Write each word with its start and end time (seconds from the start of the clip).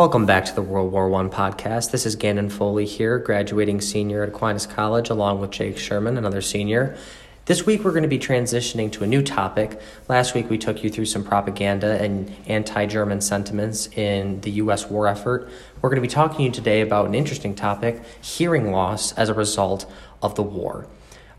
Welcome 0.00 0.24
back 0.24 0.46
to 0.46 0.54
the 0.54 0.62
World 0.62 0.92
War 0.92 1.14
I 1.14 1.28
podcast. 1.28 1.90
This 1.90 2.06
is 2.06 2.16
Gannon 2.16 2.48
Foley 2.48 2.86
here, 2.86 3.18
graduating 3.18 3.82
senior 3.82 4.22
at 4.22 4.30
Aquinas 4.30 4.64
College, 4.64 5.10
along 5.10 5.42
with 5.42 5.50
Jake 5.50 5.76
Sherman, 5.76 6.16
another 6.16 6.40
senior. 6.40 6.96
This 7.44 7.66
week, 7.66 7.84
we're 7.84 7.90
going 7.90 8.04
to 8.04 8.08
be 8.08 8.18
transitioning 8.18 8.90
to 8.92 9.04
a 9.04 9.06
new 9.06 9.20
topic. 9.20 9.78
Last 10.08 10.34
week, 10.34 10.48
we 10.48 10.56
took 10.56 10.82
you 10.82 10.88
through 10.88 11.04
some 11.04 11.22
propaganda 11.22 12.02
and 12.02 12.34
anti 12.46 12.86
German 12.86 13.20
sentiments 13.20 13.88
in 13.88 14.40
the 14.40 14.52
U.S. 14.52 14.88
war 14.88 15.06
effort. 15.06 15.50
We're 15.82 15.90
going 15.90 16.02
to 16.02 16.08
be 16.08 16.08
talking 16.08 16.38
to 16.38 16.42
you 16.44 16.50
today 16.50 16.80
about 16.80 17.04
an 17.04 17.14
interesting 17.14 17.54
topic 17.54 18.02
hearing 18.22 18.72
loss 18.72 19.12
as 19.18 19.28
a 19.28 19.34
result 19.34 19.84
of 20.22 20.34
the 20.34 20.42
war. 20.42 20.86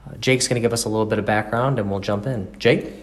Uh, 0.07 0.17
Jake's 0.17 0.47
going 0.47 0.61
to 0.61 0.63
give 0.63 0.71
us 0.71 0.85
a 0.85 0.89
little 0.89 1.07
bit 1.07 1.17
of 1.17 1.25
background, 1.25 1.79
and 1.79 1.89
we'll 1.89 1.99
jump 1.99 2.27
in. 2.27 2.55
Jake? 2.59 2.93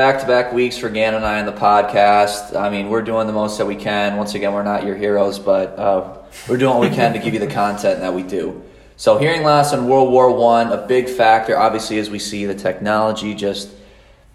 Back 0.00 0.18
to 0.18 0.26
back 0.26 0.50
weeks 0.54 0.78
for 0.78 0.88
Gannon 0.88 1.16
and 1.16 1.26
I 1.26 1.40
on 1.40 1.44
the 1.44 1.52
podcast. 1.52 2.58
I 2.58 2.70
mean, 2.70 2.88
we're 2.88 3.02
doing 3.02 3.26
the 3.26 3.34
most 3.34 3.58
that 3.58 3.66
we 3.66 3.76
can. 3.76 4.16
Once 4.16 4.34
again, 4.34 4.54
we're 4.54 4.62
not 4.62 4.86
your 4.86 4.96
heroes, 4.96 5.38
but 5.38 5.78
uh, 5.78 6.16
we're 6.48 6.56
doing 6.56 6.74
what 6.78 6.88
we 6.88 6.96
can 6.96 7.12
to 7.12 7.18
give 7.18 7.34
you 7.34 7.38
the 7.38 7.46
content 7.46 8.00
that 8.00 8.14
we 8.14 8.22
do. 8.22 8.62
So, 8.96 9.18
hearing 9.18 9.42
loss 9.42 9.74
in 9.74 9.86
World 9.86 10.10
War 10.10 10.34
One, 10.34 10.72
a 10.72 10.86
big 10.86 11.06
factor, 11.06 11.54
obviously, 11.54 11.98
as 11.98 12.08
we 12.08 12.18
see 12.18 12.46
the 12.46 12.54
technology 12.54 13.34
just 13.34 13.68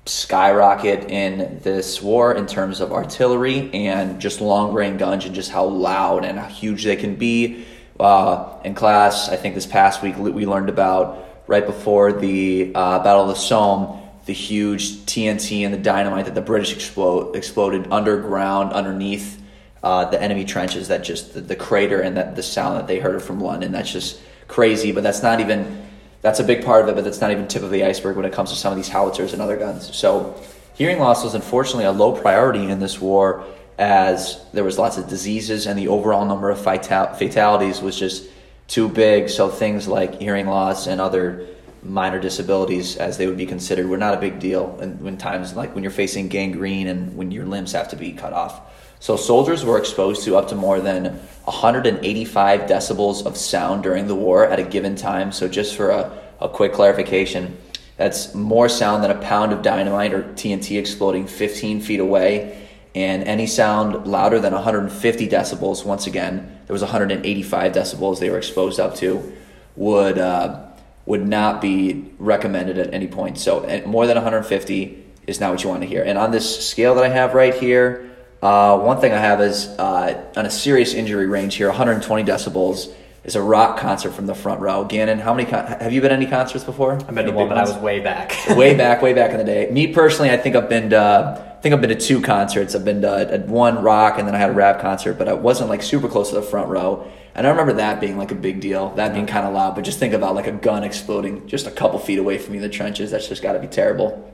skyrocket 0.05 1.09
in 1.09 1.59
this 1.63 1.99
war 1.99 2.35
in 2.35 2.45
terms 2.45 2.79
of 2.79 2.91
artillery 2.91 3.73
and 3.73 4.21
just 4.21 4.41
long 4.41 4.71
range 4.71 4.99
guns 4.99 5.25
and 5.25 5.34
just 5.34 5.49
how 5.49 5.65
loud 5.65 6.25
and 6.25 6.37
how 6.37 6.45
huge 6.45 6.84
they 6.84 6.95
can 6.95 7.15
be. 7.15 7.65
Uh, 7.99 8.55
in 8.63 8.75
class, 8.75 9.29
I 9.29 9.35
think 9.35 9.55
this 9.55 9.65
past 9.65 10.03
week 10.03 10.15
we 10.15 10.45
learned 10.45 10.70
about 10.70 11.27
right 11.47 11.65
before 11.65 12.13
the 12.13 12.71
uh, 12.75 12.99
Battle 12.99 13.23
of 13.23 13.29
the 13.29 13.34
Somme 13.34 14.04
the 14.25 14.34
huge 14.34 14.97
TNT 15.05 15.63
and 15.65 15.73
the 15.73 15.77
dynamite 15.77 16.25
that 16.25 16.35
the 16.35 16.41
British 16.41 16.73
explode, 16.73 17.35
exploded 17.35 17.88
underground 17.91 18.73
underneath 18.73 19.41
uh, 19.84 20.05
the 20.05 20.21
enemy 20.21 20.45
trenches. 20.45 20.88
That 20.88 21.03
just 21.03 21.34
the, 21.34 21.41
the 21.41 21.55
crater 21.55 22.01
and 22.01 22.17
that 22.17 22.35
the 22.35 22.43
sound 22.43 22.77
that 22.77 22.88
they 22.88 22.99
heard 22.99 23.21
from 23.21 23.39
London. 23.39 23.71
That's 23.71 23.91
just 23.91 24.20
crazy. 24.48 24.91
But 24.91 25.03
that's 25.03 25.21
not 25.21 25.40
even 25.40 25.84
that's 26.21 26.40
a 26.40 26.43
big 26.43 26.65
part 26.65 26.84
of 26.84 26.90
it. 26.90 26.96
But 26.96 27.03
that's 27.03 27.21
not 27.21 27.31
even 27.31 27.48
tip 27.48 27.62
of 27.62 27.70
the 27.70 27.85
iceberg 27.85 28.15
when 28.15 28.26
it 28.26 28.34
comes 28.34 28.49
to 28.49 28.55
some 28.55 28.71
of 28.71 28.77
these 28.77 28.90
howitzers 28.90 29.34
and 29.34 29.41
other 29.41 29.57
guns. 29.57 29.96
So 29.96 30.41
hearing 30.73 30.98
loss 30.98 31.23
was 31.23 31.35
unfortunately 31.35 31.85
a 31.85 31.91
low 31.91 32.20
priority 32.20 32.65
in 32.65 32.79
this 32.79 32.99
war 32.99 33.46
as 33.77 34.43
there 34.53 34.63
was 34.63 34.79
lots 34.79 34.98
of 34.98 35.07
diseases 35.07 35.68
and 35.68 35.77
the 35.77 35.90
overall 35.90 36.26
number 36.26 36.49
of 36.49 36.59
fatalities 36.59 37.81
was 37.81 37.99
just 37.99 38.27
too 38.68 38.90
big. 38.90 39.29
So 39.29 39.49
things 39.49 39.87
like 39.87 40.20
hearing 40.20 40.48
loss 40.48 40.87
and 40.87 40.99
other 40.99 41.46
minor 41.85 42.19
disabilities 42.19 42.97
as 42.97 43.17
they 43.17 43.27
would 43.27 43.37
be 43.37 43.45
considered 43.45 43.87
were 43.87 43.97
not 43.97 44.13
a 44.13 44.19
big 44.19 44.39
deal 44.39 44.77
and 44.81 44.99
when 45.01 45.17
times 45.17 45.55
like 45.55 45.73
when 45.75 45.83
you're 45.83 45.91
facing 45.91 46.27
gangrene 46.27 46.87
and 46.87 47.15
when 47.15 47.31
your 47.31 47.45
limbs 47.45 47.71
have 47.71 47.87
to 47.89 47.95
be 47.95 48.11
cut 48.11 48.33
off. 48.33 48.73
So 48.99 49.15
soldiers 49.15 49.63
were 49.63 49.77
exposed 49.77 50.23
to 50.23 50.35
up 50.35 50.47
to 50.49 50.55
more 50.55 50.79
than 50.79 51.05
185 51.43 52.61
decibels 52.61 53.25
of 53.25 53.37
sound 53.37 53.83
during 53.83 54.07
the 54.07 54.15
war 54.15 54.47
at 54.47 54.59
a 54.59 54.63
given 54.63 54.95
time. 54.95 55.31
So 55.31 55.47
just 55.47 55.75
for 55.75 55.91
a, 55.91 56.11
a 56.41 56.49
quick 56.49 56.73
clarification 56.73 57.57
that's 57.97 58.33
more 58.33 58.67
sound 58.67 59.03
than 59.03 59.11
a 59.11 59.21
pound 59.21 59.53
of 59.53 59.61
dynamite 59.61 60.13
or 60.13 60.23
tnt 60.23 60.77
exploding 60.77 61.27
15 61.27 61.81
feet 61.81 61.99
away. 61.99 62.67
And 62.95 63.23
any 63.23 63.45
sound 63.45 64.07
louder 64.07 64.39
than 64.39 64.53
150 64.53 65.28
decibels 65.28 65.85
once 65.85 66.07
again 66.07 66.59
there 66.66 66.73
was 66.73 66.81
185 66.81 67.72
decibels 67.73 68.19
they 68.19 68.29
were 68.29 68.38
exposed 68.38 68.79
up 68.79 68.95
to 68.95 69.33
would 69.75 70.17
uh, 70.17 70.65
would 71.06 71.28
not 71.28 71.61
be 71.61 72.11
recommended 72.17 72.78
at 72.78 72.94
any 72.94 73.07
point. 73.07 73.38
So 73.38 73.84
more 73.85 74.07
than 74.07 74.16
150 74.16 75.06
is 75.28 75.39
not 75.39 75.51
what 75.51 75.63
you 75.63 75.69
want 75.69 75.81
to 75.81 75.88
hear. 75.88 76.03
And 76.03 76.17
on 76.17 76.31
this 76.31 76.67
scale 76.67 76.95
that 76.95 77.03
I 77.03 77.09
have 77.09 77.34
right 77.34 77.53
here, 77.53 78.12
uh, 78.41 78.78
one 78.79 79.00
thing 79.00 79.12
I 79.12 79.19
have 79.19 79.41
is 79.41 79.67
uh, 79.67 80.23
on 80.35 80.45
a 80.45 80.51
serious 80.51 80.94
injury 80.94 81.28
range 81.28 81.56
here, 81.56 81.67
120 81.67 82.23
decibels 82.23 82.94
is 83.25 83.35
a 83.35 83.41
rock 83.41 83.78
concert 83.78 84.12
from 84.12 84.28
the 84.28 84.35
front 84.35 84.62
row. 84.62 84.85
Gannon, 84.85 85.19
how 85.19 85.34
many 85.34 85.50
con- 85.50 85.66
have 85.66 85.91
you 85.91 86.00
been 86.00 86.12
to 86.12 86.16
any 86.16 86.28
concerts 86.28 86.63
before? 86.63 86.94
I've 86.94 87.16
been 87.16 87.25
to 87.25 87.31
one, 87.31 87.50
but 87.50 87.57
I 87.57 87.62
was 87.62 87.75
way 87.75 88.00
back. 88.00 88.36
way 88.50 88.75
back, 88.75 89.02
way 89.02 89.13
back 89.13 89.31
in 89.31 89.38
the 89.38 89.44
day. 89.44 89.69
Me 89.72 89.88
personally, 89.88 90.30
I 90.30 90.38
think 90.38 90.56
I've 90.56 90.69
been 90.69 90.91
to, 90.91 91.56
I 91.58 91.62
think 91.62 91.74
I've 91.74 91.81
been 91.81 91.90
to 91.90 92.00
two 92.00 92.22
concerts. 92.22 92.75
I've 92.75 92.86
been 92.86 93.02
to 93.02 93.36
uh, 93.36 93.40
one 93.47 93.81
rock, 93.81 94.19
and 94.19 94.28
then 94.28 94.36
I 94.36 94.38
had 94.38 94.52
a 94.52 94.53
rap 94.53 94.80
concert, 94.80 95.16
but 95.16 95.28
I 95.28 95.34
wasn't 95.34 95.69
like 95.69 95.81
super 95.81 96.08
close 96.08 96.30
to 96.30 96.36
the 96.36 96.44
front 96.44 96.69
row. 96.69 97.12
And 97.34 97.46
I 97.46 97.50
remember 97.50 97.74
that 97.74 98.00
being 98.00 98.18
like 98.18 98.31
a 98.31 98.36
big 98.36 98.62
deal, 98.62 98.91
that 98.91 99.13
being 99.13 99.25
kind 99.25 99.46
of 99.46 99.53
loud. 99.53 99.75
But 99.75 99.84
just 99.84 100.00
think 100.00 100.13
about 100.13 100.36
like 100.36 100.47
a 100.47 100.53
gun 100.53 100.84
exploding 100.84 101.47
just 101.47 101.68
a 101.68 101.72
couple 101.72 102.00
feet 102.00 102.19
away 102.19 102.38
from 102.38 102.53
you 102.53 102.62
in 102.62 102.69
the 102.69 102.74
trenches. 102.74 103.12
That's 103.12 103.28
just 103.28 103.42
got 103.42 103.53
to 103.53 103.59
be 103.59 103.68
terrible. 103.68 104.31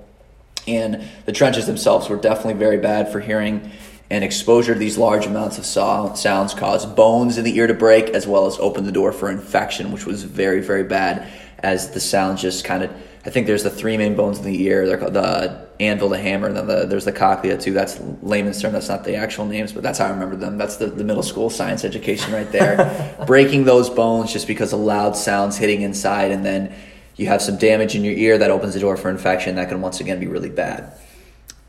And 0.68 1.04
the 1.26 1.32
trenches 1.32 1.66
themselves 1.66 2.10
were 2.10 2.18
definitely 2.18 2.54
very 2.54 2.78
bad 2.78 3.12
for 3.12 3.20
hearing. 3.20 3.72
And 4.12 4.26
exposure 4.26 4.74
to 4.74 4.80
these 4.80 4.98
large 4.98 5.26
amounts 5.26 5.58
of 5.58 5.66
sounds 5.66 6.54
caused 6.54 6.98
bones 6.98 7.38
in 7.38 7.46
the 7.46 7.56
ear 7.56 7.68
to 7.68 7.74
break, 7.74 8.10
as 8.10 8.28
well 8.28 8.46
as 8.46 8.60
open 8.60 8.84
the 8.84 8.92
door 8.92 9.14
for 9.14 9.32
infection, 9.32 9.94
which 9.94 10.06
was 10.06 10.24
very, 10.24 10.60
very 10.60 10.84
bad. 10.84 11.32
As 11.60 11.92
the 11.92 12.02
sounds 12.02 12.42
just 12.42 12.66
kind 12.66 12.84
of, 12.84 12.92
I 13.26 13.30
think 13.30 13.48
there's 13.48 13.64
the 13.64 13.70
three 13.70 13.96
main 13.96 14.18
bones 14.18 14.38
in 14.38 14.44
the 14.44 14.64
ear. 14.64 14.86
They're 14.86 14.98
called 14.98 15.14
the 15.14 15.66
anvil, 15.80 16.10
the 16.10 16.20
hammer, 16.20 16.48
and 16.48 16.58
then 16.58 16.68
the, 16.68 16.86
there's 16.88 17.06
the 17.06 17.14
cochlea 17.14 17.58
too. 17.58 17.72
That's 17.72 18.02
layman's 18.22 18.62
term. 18.62 18.74
That's 18.74 18.90
not 18.90 19.06
the 19.06 19.16
actual 19.16 19.46
names, 19.46 19.72
but 19.72 19.82
that's 19.82 20.00
how 20.00 20.08
I 20.08 20.10
remember 20.10 20.36
them. 20.36 20.58
That's 20.58 20.76
the, 20.76 20.88
the 20.88 21.06
middle 21.06 21.24
school 21.24 21.50
science 21.50 21.86
education 21.86 22.34
right 22.34 22.52
there. 22.52 23.16
Breaking 23.26 23.64
those 23.64 23.90
bones 23.90 24.34
just 24.34 24.46
because 24.46 24.74
of 24.74 24.82
loud 24.82 25.16
sounds 25.16 25.56
hitting 25.56 25.84
inside, 25.84 26.32
and 26.32 26.46
then 26.46 26.76
you 27.16 27.28
have 27.28 27.42
some 27.42 27.58
damage 27.58 27.96
in 27.96 28.04
your 28.04 28.16
ear 28.16 28.38
that 28.40 28.52
opens 28.52 28.74
the 28.74 28.82
door 28.82 28.98
for 28.98 29.10
infection. 29.10 29.56
That 29.56 29.70
can 29.70 29.80
once 29.80 30.02
again 30.02 30.20
be 30.20 30.28
really 30.28 30.50
bad. 30.50 30.92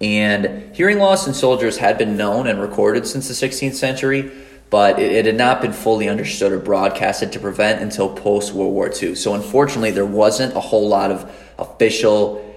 And 0.02 0.74
hearing 0.74 0.98
loss 0.98 1.28
in 1.28 1.32
soldiers 1.32 1.78
had 1.78 1.96
been 1.96 2.16
known 2.16 2.48
and 2.48 2.60
recorded 2.60 3.06
since 3.06 3.28
the 3.28 3.34
16th 3.34 3.74
century, 3.74 4.32
but 4.68 4.98
it, 4.98 5.12
it 5.12 5.26
had 5.26 5.36
not 5.36 5.62
been 5.62 5.72
fully 5.72 6.08
understood 6.08 6.50
or 6.50 6.58
broadcasted 6.58 7.30
to 7.32 7.38
prevent 7.38 7.80
until 7.80 8.12
post 8.12 8.52
World 8.52 8.72
War 8.72 8.90
II. 8.90 9.14
So 9.14 9.34
unfortunately, 9.34 9.92
there 9.92 10.04
wasn't 10.04 10.56
a 10.56 10.60
whole 10.60 10.88
lot 10.88 11.12
of 11.12 11.30
official 11.56 12.48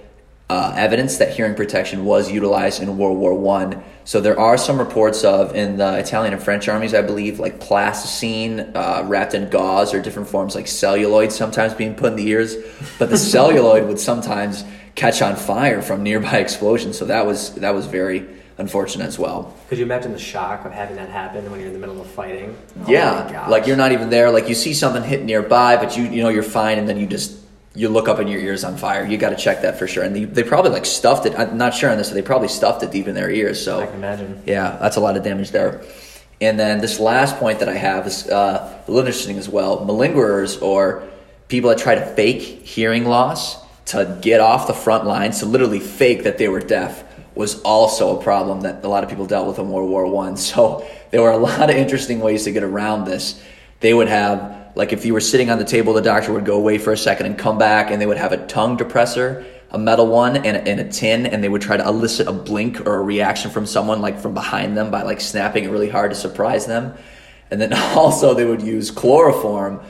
uh, 0.48 0.74
evidence 0.76 1.18
that 1.18 1.34
hearing 1.34 1.54
protection 1.54 2.04
was 2.04 2.30
utilized 2.30 2.80
in 2.80 2.98
World 2.98 3.18
War 3.18 3.34
One. 3.34 3.82
So 4.04 4.20
there 4.20 4.38
are 4.38 4.56
some 4.56 4.78
reports 4.78 5.24
of 5.24 5.54
in 5.56 5.76
the 5.76 5.98
Italian 5.98 6.34
and 6.34 6.42
French 6.42 6.68
armies, 6.68 6.94
I 6.94 7.02
believe, 7.02 7.40
like 7.40 7.58
plasticine 7.60 8.72
uh, 8.76 9.02
wrapped 9.06 9.34
in 9.34 9.50
gauze 9.50 9.92
or 9.92 10.00
different 10.00 10.28
forms 10.28 10.54
like 10.54 10.68
celluloid 10.68 11.32
sometimes 11.32 11.74
being 11.74 11.94
put 11.94 12.12
in 12.12 12.16
the 12.16 12.28
ears, 12.28 12.56
but 12.98 13.10
the 13.10 13.18
celluloid 13.32 13.88
would 13.88 13.98
sometimes 13.98 14.64
catch 14.96 15.22
on 15.22 15.36
fire 15.36 15.82
from 15.82 16.02
nearby 16.02 16.38
explosions. 16.46 16.98
So 16.98 17.04
that 17.04 17.24
was 17.24 17.54
that 17.56 17.74
was 17.74 17.86
very 17.86 18.26
unfortunate 18.58 19.06
as 19.06 19.18
well. 19.18 19.54
Could 19.68 19.78
you 19.78 19.84
imagine 19.84 20.12
the 20.12 20.18
shock 20.18 20.64
of 20.64 20.72
having 20.72 20.96
that 20.96 21.10
happen 21.10 21.48
when 21.50 21.60
you're 21.60 21.68
in 21.68 21.74
the 21.74 21.78
middle 21.78 22.00
of 22.00 22.06
fighting? 22.08 22.56
Oh 22.80 22.90
yeah, 22.90 23.46
like 23.48 23.66
you're 23.66 23.76
not 23.76 23.92
even 23.92 24.10
there. 24.10 24.30
Like 24.30 24.48
you 24.48 24.54
see 24.54 24.74
something 24.74 25.04
hit 25.04 25.24
nearby, 25.24 25.76
but 25.76 25.96
you 25.96 26.04
you 26.04 26.22
know 26.22 26.30
you're 26.30 26.42
fine, 26.42 26.78
and 26.78 26.88
then 26.88 26.98
you 26.98 27.06
just 27.06 27.38
you 27.76 27.90
look 27.90 28.08
up 28.08 28.18
and 28.18 28.28
your 28.28 28.40
ears 28.40 28.64
on 28.64 28.76
fire. 28.76 29.04
You 29.04 29.18
got 29.18 29.30
to 29.30 29.36
check 29.36 29.60
that 29.62 29.78
for 29.78 29.86
sure. 29.86 30.02
And 30.02 30.16
they, 30.16 30.24
they, 30.24 30.42
probably 30.42 30.70
like 30.70 30.86
stuffed 30.86 31.26
it. 31.26 31.38
I'm 31.38 31.58
not 31.58 31.74
sure 31.74 31.90
on 31.90 31.98
this, 31.98 32.08
but 32.08 32.14
they 32.14 32.22
probably 32.22 32.48
stuffed 32.48 32.82
it 32.82 32.90
deep 32.90 33.06
in 33.06 33.14
their 33.14 33.30
ears. 33.30 33.62
So 33.62 33.80
I 33.80 33.86
can 33.86 33.96
imagine. 33.96 34.42
Yeah, 34.46 34.78
that's 34.80 34.96
a 34.96 35.00
lot 35.00 35.14
of 35.18 35.22
damage 35.22 35.50
there. 35.50 35.82
And 36.40 36.58
then 36.58 36.80
this 36.80 36.98
last 36.98 37.36
point 37.36 37.58
that 37.58 37.68
I 37.68 37.74
have 37.74 38.06
is 38.06 38.28
uh, 38.28 38.82
a 38.86 38.90
little 38.90 39.06
interesting 39.06 39.36
as 39.36 39.48
well. 39.48 39.84
Malingerers 39.84 40.62
or 40.62 41.06
people 41.48 41.68
that 41.68 41.78
try 41.78 41.94
to 41.94 42.06
fake 42.14 42.40
hearing 42.40 43.04
loss 43.04 43.65
to 43.86 44.18
get 44.20 44.40
off 44.40 44.66
the 44.66 44.74
front 44.74 45.06
lines, 45.06 45.40
to 45.40 45.46
literally 45.46 45.80
fake 45.80 46.24
that 46.24 46.38
they 46.38 46.48
were 46.48 46.60
deaf, 46.60 47.04
was 47.34 47.60
also 47.62 48.18
a 48.18 48.22
problem 48.22 48.62
that 48.62 48.84
a 48.84 48.88
lot 48.88 49.04
of 49.04 49.10
people 49.10 49.26
dealt 49.26 49.46
with 49.46 49.58
in 49.58 49.68
World 49.68 49.90
War 49.90 50.06
One. 50.06 50.36
So 50.46 50.86
there 51.10 51.22
were 51.22 51.30
a 51.30 51.36
lot 51.36 51.70
of 51.70 51.76
interesting 51.76 52.20
ways 52.20 52.44
to 52.44 52.52
get 52.52 52.62
around 52.62 53.04
this. 53.04 53.40
They 53.80 53.94
would 53.94 54.08
have 54.08 54.56
like 54.74 54.92
if 54.92 55.06
you 55.06 55.14
were 55.14 55.20
sitting 55.20 55.48
on 55.50 55.58
the 55.58 55.64
table, 55.64 55.94
the 55.94 56.02
doctor 56.02 56.32
would 56.32 56.44
go 56.44 56.56
away 56.56 56.76
for 56.76 56.92
a 56.92 56.96
second 56.98 57.26
and 57.26 57.38
come 57.38 57.58
back, 57.58 57.90
and 57.90 58.00
they 58.00 58.06
would 58.06 58.18
have 58.18 58.32
a 58.32 58.46
tongue 58.46 58.76
depressor, 58.76 59.44
a 59.70 59.78
metal 59.78 60.06
one, 60.06 60.36
and 60.36 60.68
and 60.68 60.80
a 60.80 60.88
tin, 60.88 61.26
and 61.26 61.42
they 61.42 61.48
would 61.48 61.62
try 61.62 61.76
to 61.76 61.86
elicit 61.86 62.28
a 62.28 62.32
blink 62.32 62.86
or 62.86 62.96
a 62.96 63.02
reaction 63.02 63.50
from 63.50 63.66
someone 63.66 64.00
like 64.00 64.18
from 64.20 64.34
behind 64.34 64.76
them 64.76 64.90
by 64.90 65.02
like 65.02 65.20
snapping 65.20 65.64
it 65.64 65.70
really 65.70 65.88
hard 65.88 66.10
to 66.10 66.16
surprise 66.16 66.66
them. 66.66 66.94
And 67.50 67.60
then 67.60 67.72
also 67.96 68.34
they 68.34 68.44
would 68.44 68.62
use 68.62 68.90
chloroform 68.90 69.80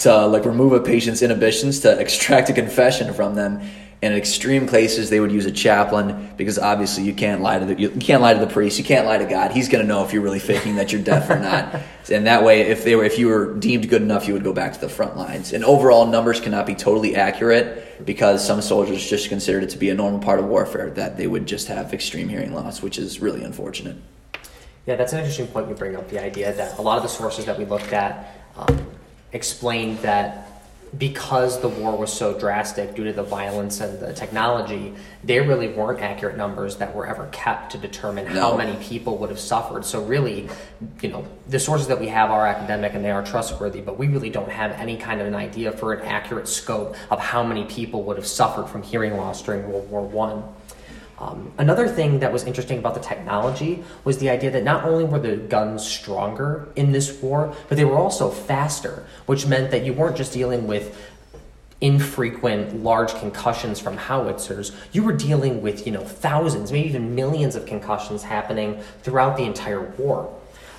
to 0.00 0.26
like 0.26 0.44
remove 0.44 0.72
a 0.72 0.80
patient's 0.80 1.22
inhibitions 1.22 1.80
to 1.80 1.98
extract 1.98 2.50
a 2.50 2.52
confession 2.52 3.12
from 3.14 3.34
them 3.34 3.60
and 4.02 4.12
in 4.12 4.18
extreme 4.20 4.68
cases, 4.68 5.08
they 5.08 5.20
would 5.20 5.32
use 5.32 5.46
a 5.46 5.50
chaplain 5.50 6.30
because 6.36 6.58
obviously 6.58 7.04
you 7.04 7.14
can't 7.14 7.40
lie 7.40 7.58
to 7.58 7.64
the 7.64 7.80
you 7.80 7.88
can't 7.88 8.20
lie 8.20 8.34
to 8.34 8.38
the 8.38 8.46
priest, 8.46 8.78
you 8.78 8.84
can't 8.84 9.06
lie 9.06 9.16
to 9.16 9.24
God. 9.24 9.52
He's 9.52 9.68
going 9.70 9.82
to 9.82 9.88
know 9.88 10.04
if 10.04 10.12
you're 10.12 10.22
really 10.22 10.38
faking 10.38 10.76
that 10.76 10.92
you're 10.92 11.02
deaf 11.02 11.30
or 11.30 11.38
not. 11.38 11.80
And 12.08 12.26
that 12.28 12.44
way, 12.44 12.60
if 12.60 12.84
they 12.84 12.94
were 12.94 13.02
if 13.02 13.18
you 13.18 13.26
were 13.26 13.54
deemed 13.54 13.88
good 13.88 14.00
enough, 14.00 14.28
you 14.28 14.34
would 14.34 14.44
go 14.44 14.52
back 14.52 14.74
to 14.74 14.80
the 14.80 14.88
front 14.88 15.16
lines. 15.16 15.52
And 15.52 15.64
overall, 15.64 16.06
numbers 16.06 16.38
cannot 16.38 16.64
be 16.64 16.76
totally 16.76 17.16
accurate 17.16 18.06
because 18.06 18.46
some 18.46 18.62
soldiers 18.62 19.04
just 19.10 19.28
considered 19.28 19.64
it 19.64 19.70
to 19.70 19.76
be 19.76 19.90
a 19.90 19.94
normal 19.94 20.20
part 20.20 20.38
of 20.38 20.44
warfare 20.44 20.90
that 20.90 21.16
they 21.16 21.26
would 21.26 21.46
just 21.46 21.66
have 21.66 21.92
extreme 21.92 22.28
hearing 22.28 22.54
loss, 22.54 22.80
which 22.80 22.96
is 22.96 23.20
really 23.20 23.42
unfortunate. 23.42 23.96
Yeah, 24.86 24.94
that's 24.94 25.12
an 25.12 25.18
interesting 25.18 25.48
point 25.48 25.68
you 25.68 25.74
bring 25.74 25.96
up. 25.96 26.08
The 26.08 26.22
idea 26.22 26.52
that 26.52 26.78
a 26.78 26.82
lot 26.82 26.96
of 26.96 27.02
the 27.02 27.08
sources 27.08 27.44
that 27.46 27.58
we 27.58 27.64
looked 27.64 27.92
at 27.92 28.32
um, 28.56 28.86
explained 29.32 29.98
that 29.98 30.46
because 30.96 31.60
the 31.60 31.68
war 31.68 31.96
was 31.96 32.12
so 32.12 32.38
drastic 32.38 32.94
due 32.94 33.04
to 33.04 33.12
the 33.12 33.22
violence 33.22 33.80
and 33.80 33.98
the 33.98 34.12
technology, 34.12 34.94
they 35.24 35.40
really 35.40 35.68
weren't 35.68 36.00
accurate 36.00 36.36
numbers 36.36 36.76
that 36.76 36.94
were 36.94 37.06
ever 37.06 37.28
kept 37.32 37.72
to 37.72 37.78
determine 37.78 38.32
no. 38.32 38.40
how 38.40 38.56
many 38.56 38.76
people 38.82 39.18
would 39.18 39.28
have 39.28 39.38
suffered. 39.38 39.84
So 39.84 40.02
really, 40.04 40.48
you 41.02 41.08
know, 41.08 41.26
the 41.48 41.58
sources 41.58 41.88
that 41.88 41.98
we 41.98 42.06
have 42.06 42.30
are 42.30 42.46
academic 42.46 42.94
and 42.94 43.04
they 43.04 43.10
are 43.10 43.24
trustworthy, 43.24 43.80
but 43.80 43.98
we 43.98 44.06
really 44.06 44.30
don't 44.30 44.50
have 44.50 44.70
any 44.72 44.96
kind 44.96 45.20
of 45.20 45.26
an 45.26 45.34
idea 45.34 45.72
for 45.72 45.92
an 45.92 46.06
accurate 46.06 46.48
scope 46.48 46.94
of 47.10 47.18
how 47.18 47.42
many 47.42 47.64
people 47.64 48.04
would 48.04 48.16
have 48.16 48.26
suffered 48.26 48.68
from 48.68 48.82
hearing 48.82 49.16
loss 49.16 49.42
during 49.42 49.70
World 49.70 49.90
War 49.90 50.02
One. 50.02 50.44
Um, 51.18 51.52
another 51.56 51.88
thing 51.88 52.20
that 52.20 52.32
was 52.32 52.44
interesting 52.44 52.78
about 52.78 52.94
the 52.94 53.00
technology 53.00 53.82
was 54.04 54.18
the 54.18 54.28
idea 54.28 54.50
that 54.50 54.64
not 54.64 54.84
only 54.84 55.04
were 55.04 55.18
the 55.18 55.36
guns 55.36 55.86
stronger 55.86 56.68
in 56.76 56.92
this 56.92 57.22
war, 57.22 57.54
but 57.68 57.76
they 57.76 57.86
were 57.86 57.96
also 57.96 58.30
faster, 58.30 59.06
which 59.24 59.46
meant 59.46 59.70
that 59.70 59.84
you 59.84 59.94
weren't 59.94 60.16
just 60.16 60.32
dealing 60.32 60.66
with 60.66 60.94
infrequent 61.80 62.82
large 62.82 63.14
concussions 63.14 63.78
from 63.78 63.96
howitzers. 63.96 64.72
You 64.92 65.02
were 65.02 65.12
dealing 65.12 65.62
with 65.62 65.86
you 65.86 65.92
know 65.92 66.04
thousands 66.04 66.72
maybe 66.72 66.88
even 66.88 67.14
millions 67.14 67.54
of 67.54 67.66
concussions 67.66 68.22
happening 68.22 68.80
throughout 69.02 69.36
the 69.36 69.44
entire 69.44 69.82
war. 69.82 70.34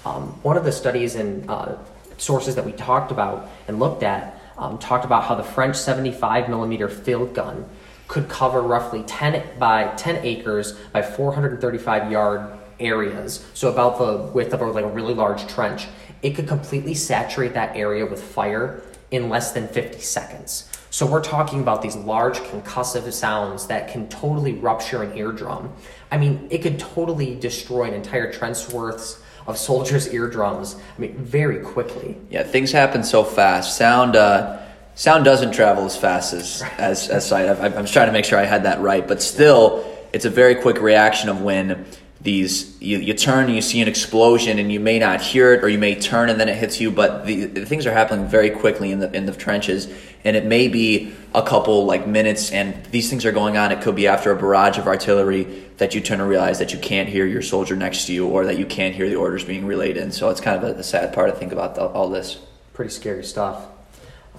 Um, 0.05 0.23
one 0.43 0.57
of 0.57 0.63
the 0.63 0.71
studies 0.71 1.15
and 1.15 1.49
uh, 1.49 1.75
sources 2.17 2.55
that 2.55 2.65
we 2.65 2.71
talked 2.71 3.11
about 3.11 3.49
and 3.67 3.79
looked 3.79 4.03
at 4.03 4.41
um, 4.57 4.77
talked 4.79 5.05
about 5.05 5.23
how 5.23 5.35
the 5.35 5.43
french 5.43 5.75
75 5.75 6.49
millimeter 6.49 6.89
field 6.89 7.33
gun 7.35 7.69
could 8.07 8.29
cover 8.29 8.61
roughly 8.61 9.03
10 9.03 9.59
by 9.59 9.87
10 9.95 10.17
acres 10.25 10.73
by 10.93 11.01
435 11.01 12.11
yard 12.11 12.57
areas, 12.79 13.45
so 13.53 13.69
about 13.69 13.97
the 13.97 14.31
width 14.33 14.53
of 14.53 14.61
a, 14.61 14.65
like 14.65 14.85
a 14.85 14.89
really 14.89 15.13
large 15.13 15.47
trench. 15.47 15.87
It 16.21 16.31
could 16.31 16.47
completely 16.47 16.93
saturate 16.93 17.53
that 17.53 17.75
area 17.75 18.05
with 18.05 18.21
fire 18.21 18.81
in 19.11 19.29
less 19.29 19.51
than 19.51 19.67
50 19.67 19.99
seconds. 19.99 20.69
So 20.89 21.05
we're 21.05 21.23
talking 21.23 21.61
about 21.61 21.81
these 21.81 21.95
large 21.95 22.39
concussive 22.39 23.11
sounds 23.11 23.67
that 23.67 23.91
can 23.91 24.07
totally 24.09 24.53
rupture 24.53 25.03
an 25.03 25.15
eardrum. 25.17 25.71
I 26.11 26.17
mean, 26.17 26.47
it 26.49 26.59
could 26.59 26.79
totally 26.79 27.35
destroy 27.35 27.83
an 27.83 27.93
entire 27.93 28.31
trench 28.31 28.69
worths 28.69 29.21
of 29.45 29.57
soldiers' 29.57 30.13
eardrums. 30.13 30.75
I 30.75 30.99
mean, 30.99 31.17
very 31.17 31.59
quickly. 31.59 32.17
Yeah, 32.29 32.43
things 32.43 32.71
happen 32.71 33.03
so 33.03 33.23
fast. 33.23 33.77
Sound. 33.77 34.15
Uh 34.15 34.63
sound 34.97 35.23
doesn't 35.23 35.53
travel 35.53 35.85
as 35.85 35.95
fast 35.95 36.33
as 36.33 36.61
as, 36.77 37.07
as 37.07 37.25
sight. 37.25 37.47
I, 37.47 37.67
I'm 37.67 37.85
trying 37.85 38.07
to 38.07 38.13
make 38.13 38.25
sure 38.25 38.37
I 38.37 38.43
had 38.43 38.63
that 38.63 38.81
right, 38.81 39.07
but 39.07 39.21
still, 39.21 39.85
it's 40.11 40.25
a 40.25 40.29
very 40.29 40.55
quick 40.55 40.81
reaction 40.81 41.29
of 41.29 41.41
when 41.41 41.85
these 42.19 42.81
you, 42.81 42.97
you 42.97 43.13
turn 43.13 43.45
and 43.45 43.55
you 43.55 43.61
see 43.61 43.79
an 43.79 43.87
explosion 43.87 44.57
and 44.57 44.71
you 44.71 44.79
may 44.79 44.97
not 44.97 45.21
hear 45.21 45.53
it 45.53 45.63
or 45.63 45.69
you 45.69 45.77
may 45.77 45.93
turn 45.93 46.29
and 46.29 46.39
then 46.39 46.49
it 46.49 46.57
hits 46.57 46.81
you 46.81 46.89
but 46.89 47.27
the, 47.27 47.45
the, 47.45 47.63
things 47.63 47.85
are 47.85 47.93
happening 47.93 48.25
very 48.27 48.49
quickly 48.49 48.91
in 48.91 48.99
the 48.99 49.15
in 49.15 49.27
the 49.27 49.31
trenches 49.31 49.87
and 50.23 50.35
it 50.35 50.43
may 50.43 50.67
be 50.67 51.13
a 51.35 51.43
couple 51.43 51.85
like 51.85 52.07
minutes 52.07 52.51
and 52.51 52.83
these 52.85 53.07
things 53.09 53.23
are 53.23 53.31
going 53.31 53.55
on. 53.55 53.71
It 53.71 53.81
could 53.81 53.95
be 53.95 54.07
after 54.07 54.31
a 54.31 54.35
barrage 54.35 54.79
of 54.79 54.87
artillery 54.87 55.43
that 55.77 55.93
you 55.93 56.01
turn 56.01 56.17
to 56.17 56.25
realize 56.25 56.57
that 56.57 56.73
you 56.73 56.79
can't 56.79 57.07
hear 57.07 57.25
your 57.27 57.43
soldier 57.43 57.75
next 57.75 58.07
to 58.07 58.13
you 58.13 58.27
or 58.27 58.47
that 58.47 58.57
you 58.57 58.65
can't 58.65 58.95
hear 58.95 59.07
the 59.07 59.15
orders 59.15 59.43
being 59.43 59.67
relayed 59.67 59.95
in. 59.95 60.11
So 60.11 60.29
it's 60.29 60.41
kind 60.41 60.57
of 60.57 60.75
a, 60.75 60.79
a 60.79 60.83
sad 60.83 61.13
part 61.13 61.31
to 61.31 61.39
think 61.39 61.51
about 61.51 61.75
the, 61.75 61.85
all 61.85 62.09
this. 62.09 62.39
Pretty 62.73 62.91
scary 62.91 63.23
stuff 63.23 63.76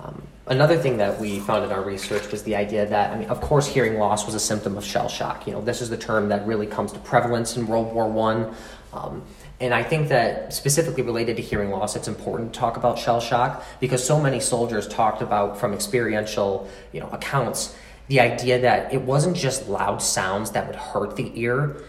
um, 0.03 0.23
Another 0.49 0.79
thing 0.79 0.97
that 0.97 1.21
we 1.21 1.41
found 1.41 1.62
in 1.62 1.73
our 1.73 1.83
research 1.83 2.33
was 2.33 2.43
the 2.43 2.56
idea 2.56 2.87
that, 2.87 3.12
I 3.12 3.19
mean, 3.19 3.29
of 3.29 3.43
course, 3.43 3.67
hearing 3.67 3.99
loss 3.99 4.25
was 4.25 4.35
a 4.35 4.41
symptom 4.41 4.79
of 4.79 4.85
shell 4.85 5.09
shock. 5.09 5.47
You 5.47 5.53
know, 5.53 5.61
this 5.61 5.83
is 5.83 5.91
the 5.91 5.97
term 5.99 6.31
that 6.31 6.47
really 6.47 6.67
comes 6.67 6.91
to 6.93 6.99
prevalence 7.00 7.59
in 7.59 7.67
World 7.67 7.93
War 7.93 8.09
One. 8.09 8.55
Um, 8.95 9.23
and 9.61 9.75
I 9.75 9.83
think 9.83 10.09
that 10.09 10.55
specifically 10.55 11.03
related 11.03 11.37
to 11.37 11.43
hearing 11.43 11.69
loss, 11.69 11.97
it's 11.97 12.09
important 12.09 12.55
to 12.55 12.59
talk 12.59 12.79
about 12.79 12.99
shell 12.99 13.21
shock 13.21 13.62
because 13.79 14.03
so 14.03 14.19
many 14.19 14.41
soldiers 14.41 14.89
talked 14.89 15.21
about 15.21 15.59
from 15.59 15.75
experiential, 15.75 16.67
you 16.93 17.01
know, 17.01 17.11
accounts 17.11 17.77
the 18.09 18.21
idea 18.21 18.59
that 18.61 18.93
it 18.93 19.03
wasn't 19.03 19.37
just 19.37 19.69
loud 19.69 20.01
sounds 20.01 20.53
that 20.53 20.67
would 20.67 20.77
hurt 20.77 21.17
the 21.17 21.31
ear, 21.39 21.83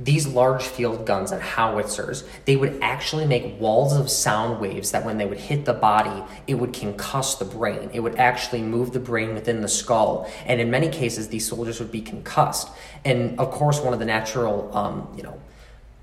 these 0.00 0.28
large 0.28 0.62
field 0.62 1.04
guns 1.04 1.32
and 1.32 1.42
howitzers, 1.42 2.22
they 2.44 2.54
would 2.54 2.78
actually 2.80 3.26
make 3.26 3.60
walls 3.60 3.96
of 3.96 4.08
sound 4.08 4.60
waves 4.60 4.92
that 4.92 5.04
when 5.04 5.18
they 5.18 5.26
would 5.26 5.38
hit 5.38 5.64
the 5.64 5.72
body, 5.72 6.22
it 6.46 6.54
would 6.54 6.72
concuss 6.72 7.38
the 7.38 7.44
brain. 7.44 7.90
It 7.92 8.00
would 8.00 8.14
actually 8.16 8.62
move 8.62 8.92
the 8.92 9.00
brain 9.00 9.34
within 9.34 9.60
the 9.60 9.68
skull. 9.68 10.30
And 10.46 10.60
in 10.60 10.70
many 10.70 10.88
cases, 10.88 11.28
these 11.28 11.48
soldiers 11.48 11.80
would 11.80 11.90
be 11.90 12.00
concussed. 12.00 12.68
And 13.04 13.38
of 13.40 13.50
course, 13.50 13.80
one 13.80 13.92
of 13.92 13.98
the 13.98 14.04
natural, 14.04 14.74
um, 14.76 15.08
you 15.16 15.24
know, 15.24 15.40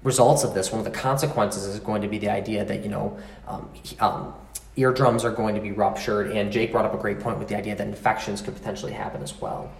results 0.04 0.44
of 0.44 0.54
this, 0.54 0.72
one 0.72 0.80
of 0.80 0.86
the 0.86 0.98
consequences 0.98 1.66
is 1.66 1.80
going 1.80 2.02
to 2.02 2.10
be 2.10 2.18
the 2.18 2.30
idea 2.30 2.66
that, 2.66 2.84
you 2.84 2.90
know, 2.90 3.18
um, 3.48 3.70
um, 4.02 4.34
eardrums 4.76 5.24
are 5.24 5.32
going 5.32 5.56
to 5.56 5.62
be 5.62 5.72
ruptured. 5.72 6.32
And 6.32 6.52
Jake 6.52 6.74
brought 6.74 6.84
up 6.84 6.94
a 6.94 6.98
great 6.98 7.22
point 7.22 7.40
with 7.40 7.48
the 7.48 7.56
idea 7.56 7.78
that 7.78 7.88
infections 7.88 8.42
could 8.42 8.56
potentially 8.56 8.92
happen 8.92 9.24
as 9.24 9.40
well. 9.40 9.72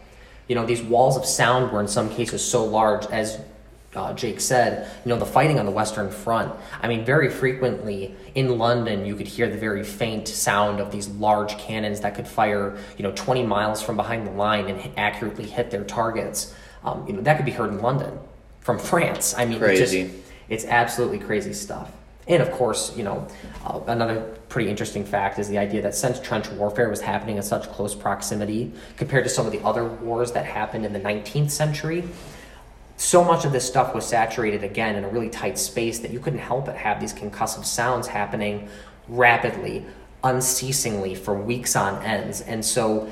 You 0.48 0.56
know, 0.56 0.66
these 0.66 0.82
walls 0.82 1.18
of 1.18 1.26
sound 1.26 1.72
were 1.74 1.82
in 1.82 1.88
some 1.90 2.10
cases 2.10 2.42
so 2.44 2.64
large 2.64 3.06
as 3.08 3.42
uh, 3.96 4.14
Jake 4.14 4.40
said, 4.40 4.90
you 5.06 5.10
know, 5.10 5.18
the 5.18 5.26
fighting 5.26 5.60
on 5.60 5.66
the 5.66 5.72
Western 5.72 6.12
Front. 6.12 6.54
I 6.82 6.88
mean, 6.88 7.06
very 7.06 7.30
frequently 7.30 8.16
in 8.36 8.58
London, 8.58 9.06
you 9.06 9.16
could 9.16 9.28
hear 9.28 9.50
the 9.50 9.58
very 9.58 9.84
faint 9.84 10.28
sound 10.28 10.80
of 10.80 10.92
these 10.92 11.08
large 11.08 11.58
cannons 11.58 12.02
that 12.02 12.16
could 12.16 12.28
fire, 12.28 12.78
you 12.98 13.04
know, 13.04 13.12
20 13.16 13.44
miles 13.44 13.82
from 13.82 13.96
behind 13.96 14.28
the 14.28 14.32
line 14.32 14.68
and 14.68 14.92
accurately 14.98 15.46
hit 15.46 15.72
their 15.72 15.84
targets. 15.84 16.54
Um, 16.84 17.06
you 17.08 17.14
know, 17.14 17.22
that 17.22 17.38
could 17.38 17.46
be 17.46 17.52
heard 17.52 17.70
in 17.70 17.82
London 17.82 18.20
from 18.60 18.80
France. 18.92 19.34
I 19.38 19.46
mean, 19.46 19.60
crazy. 19.60 20.02
It's, 20.02 20.14
just, 20.14 20.26
it's 20.50 20.66
absolutely 20.66 21.20
crazy 21.20 21.54
stuff. 21.54 21.92
And 22.28 22.42
of 22.42 22.52
course, 22.52 22.96
you 22.98 23.04
know, 23.04 23.28
uh, 23.66 23.82
another 23.88 24.22
pretty 24.50 24.70
interesting 24.70 25.06
fact 25.06 25.38
is 25.38 25.48
the 25.48 25.60
idea 25.60 25.82
that 25.84 25.94
since 25.94 26.20
trench 26.20 26.50
warfare 26.52 26.90
was 26.90 27.02
happening 27.02 27.38
in 27.38 27.44
such 27.44 27.70
close 27.70 27.94
proximity 27.94 28.72
compared 28.98 29.24
to 29.26 29.30
some 29.30 29.46
of 29.46 29.52
the 29.52 29.62
other 29.62 29.86
wars 29.86 30.32
that 30.32 30.46
happened 30.46 30.86
in 30.86 30.94
the 30.94 31.00
19th 31.00 31.52
century, 31.52 32.04
so 32.98 33.24
much 33.24 33.46
of 33.46 33.52
this 33.52 33.68
stuff 33.68 33.94
was 33.94 34.06
saturated 34.06 34.64
again 34.64 34.96
in 34.96 35.04
a 35.04 35.10
really 35.10 35.30
tight 35.30 35.58
space 35.58 36.00
that 36.00 36.12
you 36.12 36.20
couldn't 36.20 36.40
help 36.40 36.66
but 36.66 36.76
have 36.76 37.00
these 37.00 37.14
concussive 37.14 37.66
sounds 37.66 38.08
happening 38.08 38.70
rapidly, 39.08 39.86
unceasingly 40.24 41.14
for 41.14 41.34
weeks 41.34 41.76
on 41.76 42.02
ends. 42.04 42.42
And 42.42 42.64
so 42.64 43.10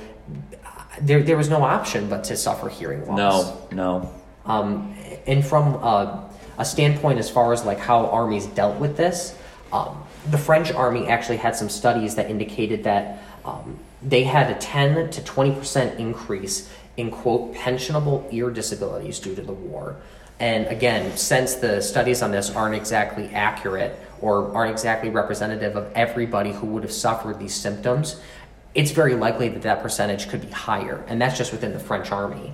there, 1.02 1.22
there 1.22 1.38
was 1.38 1.50
no 1.50 1.64
option 1.64 2.08
but 2.10 2.24
to 2.26 2.38
suffer 2.38 2.70
hearing 2.70 3.06
loss. 3.06 3.18
No, 3.18 3.68
no. 3.72 4.14
Um, 4.46 4.96
and 5.28 5.46
from 5.46 5.76
a, 5.76 6.30
a, 6.58 6.66
standpoint 6.66 7.20
as 7.20 7.30
far 7.30 7.54
as 7.54 7.64
like 7.66 7.80
how 7.80 8.08
armies 8.08 8.46
dealt 8.48 8.80
with 8.80 8.98
this, 8.98 9.38
um, 9.72 10.04
the 10.32 10.38
French 10.38 10.72
army 10.72 11.08
actually 11.08 11.38
had 11.38 11.56
some 11.56 11.70
studies 11.70 12.16
that 12.16 12.30
indicated 12.30 12.84
that 12.84 13.22
um, 13.46 13.80
they 14.02 14.24
had 14.24 14.52
a 14.52 14.56
10 14.60 15.12
to 15.12 15.22
20% 15.22 15.98
increase 15.98 16.70
in 16.98 17.12
quote 17.12 17.54
pensionable 17.54 18.32
ear 18.32 18.50
disabilities 18.50 19.20
due 19.20 19.36
to 19.36 19.42
the 19.42 19.54
war. 19.54 19.96
And 20.40 20.68
again, 20.68 21.16
since 21.16 21.56
the 21.56 21.82
studies 21.82 22.22
on 22.22 22.32
this 22.32 22.50
aren't 22.50 22.76
exactly 22.76 23.30
accurate 23.30 23.98
or 24.22 24.54
aren't 24.56 24.72
exactly 24.72 25.10
representative 25.10 25.76
of 25.76 25.92
everybody 25.94 26.52
who 26.52 26.68
would 26.68 26.84
have 26.84 26.92
suffered 26.92 27.40
these 27.40 27.54
symptoms, 27.54 28.20
it's 28.76 28.92
very 28.92 29.16
likely 29.16 29.50
that 29.50 29.62
that 29.62 29.82
percentage 29.82 30.30
could 30.30 30.42
be 30.42 30.50
higher, 30.50 31.04
and 31.08 31.22
that's 31.22 31.38
just 31.38 31.52
within 31.52 31.74
the 31.74 31.80
French 31.80 32.12
army. 32.12 32.52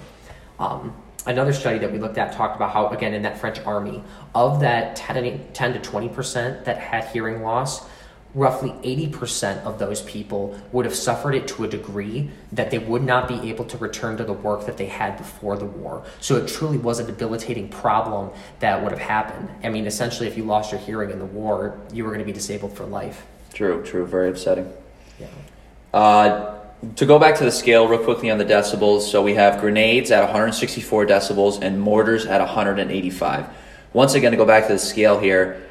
Um, 0.59 0.93
another 1.25 1.53
study 1.53 1.79
that 1.79 1.91
we 1.91 1.99
looked 1.99 2.17
at 2.17 2.33
talked 2.33 2.55
about 2.55 2.71
how, 2.71 2.89
again, 2.89 3.13
in 3.13 3.21
that 3.21 3.39
French 3.39 3.59
army, 3.61 4.03
of 4.35 4.59
that 4.59 4.95
10, 4.97 5.53
10 5.53 5.73
to 5.73 5.79
20% 5.79 6.65
that 6.65 6.77
had 6.77 7.05
hearing 7.05 7.41
loss, 7.41 7.87
roughly 8.35 8.69
80% 8.69 9.63
of 9.63 9.79
those 9.79 10.01
people 10.03 10.59
would 10.71 10.85
have 10.85 10.93
suffered 10.93 11.33
it 11.33 11.47
to 11.49 11.63
a 11.63 11.67
degree 11.67 12.29
that 12.51 12.69
they 12.69 12.77
would 12.77 13.03
not 13.03 13.27
be 13.27 13.49
able 13.49 13.65
to 13.65 13.77
return 13.77 14.17
to 14.17 14.23
the 14.23 14.33
work 14.33 14.65
that 14.67 14.77
they 14.77 14.85
had 14.85 15.17
before 15.17 15.57
the 15.57 15.65
war. 15.65 16.05
So 16.19 16.35
it 16.35 16.47
truly 16.47 16.77
was 16.77 16.99
a 16.99 17.03
debilitating 17.03 17.69
problem 17.69 18.29
that 18.59 18.81
would 18.83 18.91
have 18.91 19.01
happened. 19.01 19.49
I 19.63 19.69
mean, 19.69 19.87
essentially, 19.87 20.27
if 20.27 20.37
you 20.37 20.43
lost 20.43 20.71
your 20.71 20.81
hearing 20.81 21.09
in 21.09 21.19
the 21.19 21.25
war, 21.25 21.79
you 21.91 22.03
were 22.03 22.11
going 22.11 22.19
to 22.19 22.25
be 22.25 22.31
disabled 22.31 22.75
for 22.77 22.85
life. 22.85 23.25
True, 23.53 23.83
true. 23.83 24.05
Very 24.05 24.29
upsetting. 24.29 24.71
Yeah. 25.19 25.27
Uh, 25.91 26.59
to 26.95 27.05
go 27.05 27.19
back 27.19 27.35
to 27.35 27.43
the 27.43 27.51
scale 27.51 27.87
real 27.87 28.03
quickly 28.03 28.29
on 28.29 28.37
the 28.37 28.45
decibels, 28.45 29.01
so 29.01 29.21
we 29.21 29.33
have 29.33 29.59
grenades 29.59 30.11
at 30.11 30.21
164 30.21 31.05
decibels 31.07 31.61
and 31.61 31.79
mortars 31.81 32.25
at 32.25 32.39
185. 32.39 33.47
Once 33.91 34.13
again, 34.13 34.31
to 34.31 34.37
go 34.37 34.45
back 34.45 34.67
to 34.67 34.73
the 34.73 34.79
scale 34.79 35.19
here, 35.19 35.67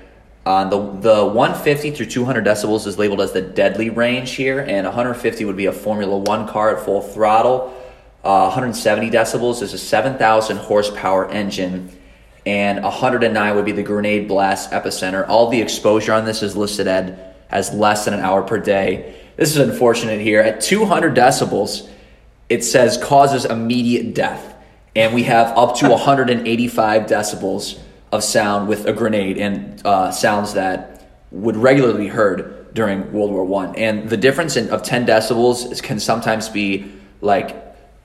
uh, 0.48 0.66
the 0.70 0.78
the 1.00 1.26
150 1.26 1.90
through 1.90 2.06
200 2.06 2.42
decibels 2.42 2.86
is 2.86 2.96
labeled 2.96 3.20
as 3.20 3.32
the 3.32 3.42
deadly 3.42 3.90
range 3.90 4.30
here, 4.30 4.60
and 4.60 4.86
150 4.86 5.44
would 5.44 5.58
be 5.58 5.66
a 5.66 5.72
Formula 5.72 6.16
One 6.16 6.48
car 6.48 6.74
at 6.74 6.82
full 6.82 7.02
throttle. 7.02 7.74
Uh, 8.24 8.44
170 8.44 9.10
decibels 9.10 9.60
is 9.60 9.74
a 9.74 9.78
7,000 9.78 10.56
horsepower 10.56 11.30
engine, 11.30 11.94
and 12.46 12.82
109 12.82 13.56
would 13.56 13.66
be 13.66 13.72
the 13.72 13.82
grenade 13.82 14.26
blast 14.26 14.70
epicenter. 14.70 15.28
All 15.28 15.50
the 15.50 15.60
exposure 15.60 16.14
on 16.14 16.24
this 16.24 16.42
is 16.42 16.56
listed 16.56 16.86
at 16.86 17.36
as 17.50 17.74
less 17.74 18.06
than 18.06 18.14
an 18.14 18.20
hour 18.20 18.40
per 18.40 18.58
day. 18.58 19.16
This 19.36 19.50
is 19.50 19.58
unfortunate 19.58 20.22
here. 20.22 20.40
At 20.40 20.62
200 20.62 21.14
decibels, 21.14 21.90
it 22.48 22.64
says 22.64 22.96
causes 22.96 23.44
immediate 23.44 24.14
death, 24.14 24.54
and 24.96 25.14
we 25.14 25.24
have 25.24 25.48
up 25.58 25.76
to 25.80 25.88
185 25.90 27.02
decibels 27.02 27.82
of 28.12 28.24
sound 28.24 28.68
with 28.68 28.86
a 28.86 28.92
grenade 28.92 29.38
and 29.38 29.84
uh, 29.84 30.10
sounds 30.10 30.54
that 30.54 31.10
would 31.30 31.56
regularly 31.56 32.04
be 32.04 32.08
heard 32.08 32.72
during 32.74 33.12
World 33.12 33.30
War 33.30 33.44
One, 33.44 33.74
and 33.76 34.08
the 34.08 34.16
difference 34.16 34.56
in, 34.56 34.70
of 34.70 34.82
ten 34.82 35.06
decibels 35.06 35.82
can 35.82 35.98
sometimes 35.98 36.48
be 36.48 36.92
like 37.20 37.56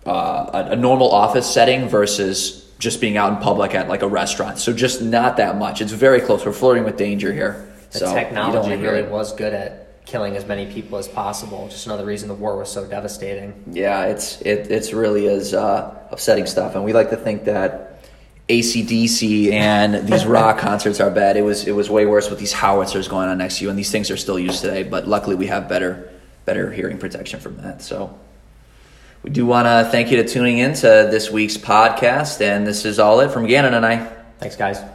uh, 0.05 0.49
a, 0.53 0.71
a 0.71 0.75
normal 0.75 1.11
office 1.11 1.51
setting 1.51 1.87
versus 1.87 2.71
just 2.79 2.99
being 2.99 3.15
out 3.15 3.31
in 3.31 3.39
public 3.39 3.75
at 3.75 3.87
like 3.87 4.01
a 4.01 4.07
restaurant. 4.07 4.59
So 4.59 4.73
just 4.73 5.01
not 5.01 5.37
that 5.37 5.57
much. 5.57 5.81
It's 5.81 5.91
very 5.91 6.19
close. 6.19 6.45
We're 6.45 6.53
flirting 6.53 6.83
with 6.83 6.97
danger 6.97 7.31
here. 7.31 7.69
The 7.91 7.99
so 7.99 8.13
technology 8.13 8.75
really 8.75 9.03
was 9.03 9.33
good 9.33 9.53
at 9.53 10.05
killing 10.05 10.35
as 10.35 10.45
many 10.45 10.65
people 10.71 10.97
as 10.97 11.07
possible. 11.07 11.67
Just 11.69 11.85
another 11.85 12.05
reason 12.05 12.27
the 12.27 12.33
war 12.33 12.57
was 12.57 12.69
so 12.69 12.85
devastating. 12.85 13.63
Yeah, 13.71 14.05
it's 14.05 14.41
it 14.41 14.69
it's 14.71 14.91
really 14.91 15.27
is 15.27 15.53
uh, 15.53 15.97
upsetting 16.11 16.45
stuff, 16.45 16.75
and 16.75 16.83
we 16.83 16.93
like 16.93 17.09
to 17.11 17.17
think 17.17 17.45
that 17.45 18.02
ACDC 18.49 19.51
and 19.51 20.07
these 20.07 20.25
rock 20.39 20.57
concerts 20.57 20.99
are 20.99 21.09
bad. 21.09 21.37
It 21.37 21.43
was 21.43 21.67
it 21.67 21.71
was 21.71 21.89
way 21.89 22.05
worse 22.05 22.29
with 22.29 22.39
these 22.39 22.53
howitzers 22.53 23.07
going 23.07 23.29
on 23.29 23.37
next 23.37 23.57
to 23.57 23.63
you, 23.63 23.69
and 23.69 23.79
these 23.79 23.91
things 23.91 24.11
are 24.11 24.17
still 24.17 24.39
used 24.39 24.61
today. 24.61 24.83
But 24.83 25.07
luckily, 25.07 25.35
we 25.35 25.47
have 25.47 25.69
better 25.69 26.11
better 26.45 26.71
hearing 26.71 26.97
protection 26.97 27.39
from 27.39 27.57
that. 27.57 27.81
So 27.81 28.17
we 29.23 29.29
do 29.29 29.45
want 29.45 29.67
to 29.67 29.89
thank 29.89 30.11
you 30.11 30.17
to 30.17 30.27
tuning 30.27 30.57
in 30.57 30.73
to 30.75 30.87
this 31.09 31.31
week's 31.31 31.57
podcast, 31.57 32.41
and 32.41 32.67
this 32.67 32.85
is 32.85 32.99
all 32.99 33.19
it 33.21 33.31
from 33.31 33.47
Gannon 33.47 33.73
and 33.73 33.85
I. 33.85 34.05
Thanks, 34.39 34.57
guys. 34.57 34.92